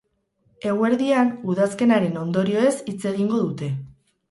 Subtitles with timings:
[0.69, 3.73] Eguerdian, udazkenaren ondorioez hitz egingo dute.